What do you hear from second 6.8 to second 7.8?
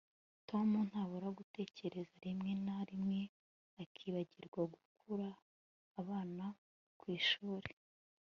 ku ishuri